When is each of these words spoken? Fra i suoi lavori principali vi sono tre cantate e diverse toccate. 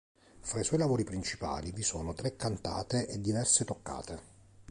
Fra 0.39 0.59
i 0.59 0.63
suoi 0.63 0.79
lavori 0.79 1.03
principali 1.03 1.69
vi 1.71 1.83
sono 1.83 2.15
tre 2.15 2.35
cantate 2.35 3.05
e 3.07 3.21
diverse 3.21 3.65
toccate. 3.65 4.19